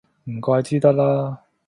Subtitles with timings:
[0.23, 1.43] 唔怪之得啦